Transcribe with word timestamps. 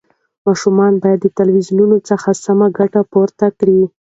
ماشومان 0.45 0.93
باید 1.03 1.19
د 1.21 1.27
تلویزیون 1.39 1.91
څخه 2.09 2.29
سمه 2.45 2.67
ګټه 2.79 3.01
پورته 3.11 3.47
کړي. 3.59 3.81